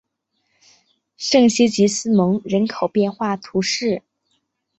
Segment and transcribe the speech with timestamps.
[1.15, 4.01] 圣西吉斯蒙人口变化图示